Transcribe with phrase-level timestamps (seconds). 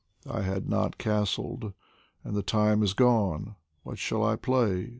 [0.23, 1.73] POEMS FROM THE I had not castled,
[2.23, 3.55] and the time is gone.
[3.83, 4.89] What shall I play?